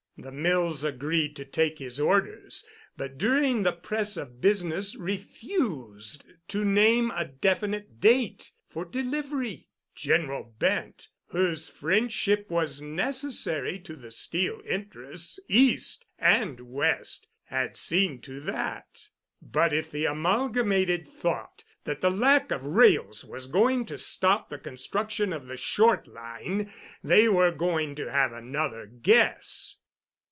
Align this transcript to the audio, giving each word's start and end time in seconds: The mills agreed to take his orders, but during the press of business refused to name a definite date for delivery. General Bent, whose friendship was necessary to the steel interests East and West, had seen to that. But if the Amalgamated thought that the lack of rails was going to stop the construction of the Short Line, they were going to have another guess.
The 0.17 0.31
mills 0.31 0.83
agreed 0.83 1.35
to 1.37 1.45
take 1.45 1.79
his 1.79 1.99
orders, 1.99 2.63
but 2.95 3.17
during 3.17 3.63
the 3.63 3.71
press 3.71 4.17
of 4.17 4.39
business 4.39 4.95
refused 4.95 6.23
to 6.49 6.63
name 6.63 7.09
a 7.09 7.25
definite 7.25 7.99
date 7.99 8.51
for 8.69 8.85
delivery. 8.85 9.67
General 9.95 10.53
Bent, 10.59 11.07
whose 11.29 11.69
friendship 11.69 12.51
was 12.51 12.83
necessary 12.83 13.79
to 13.79 13.95
the 13.95 14.11
steel 14.11 14.61
interests 14.63 15.39
East 15.49 16.05
and 16.19 16.59
West, 16.69 17.25
had 17.45 17.75
seen 17.75 18.21
to 18.21 18.39
that. 18.41 19.07
But 19.41 19.73
if 19.73 19.89
the 19.89 20.05
Amalgamated 20.05 21.07
thought 21.07 21.63
that 21.85 22.01
the 22.01 22.11
lack 22.11 22.51
of 22.51 22.63
rails 22.63 23.25
was 23.25 23.47
going 23.47 23.87
to 23.87 23.97
stop 23.97 24.49
the 24.49 24.59
construction 24.59 25.33
of 25.33 25.47
the 25.47 25.57
Short 25.57 26.07
Line, 26.07 26.71
they 27.03 27.27
were 27.27 27.49
going 27.51 27.95
to 27.95 28.11
have 28.11 28.31
another 28.31 28.85
guess. 28.85 29.77